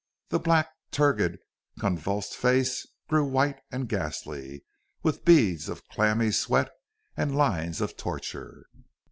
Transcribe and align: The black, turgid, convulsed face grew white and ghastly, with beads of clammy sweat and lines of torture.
The 0.29 0.39
black, 0.39 0.67
turgid, 0.89 1.37
convulsed 1.79 2.35
face 2.35 2.87
grew 3.07 3.23
white 3.23 3.59
and 3.71 3.87
ghastly, 3.87 4.63
with 5.03 5.23
beads 5.25 5.69
of 5.69 5.87
clammy 5.89 6.31
sweat 6.31 6.71
and 7.15 7.35
lines 7.37 7.81
of 7.81 7.95
torture. 7.95 8.65